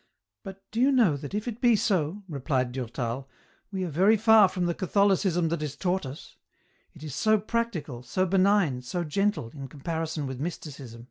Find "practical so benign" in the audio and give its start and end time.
7.38-8.82